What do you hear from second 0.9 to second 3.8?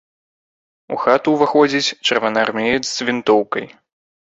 У хату ўваходзіць чырвонаармеец з вінтоўкай.